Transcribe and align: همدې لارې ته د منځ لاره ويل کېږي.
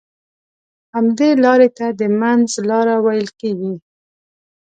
همدې 0.95 1.29
لارې 1.43 1.69
ته 1.77 1.87
د 1.99 2.01
منځ 2.19 2.47
لاره 2.69 2.95
ويل 3.05 3.29
کېږي. 3.39 3.73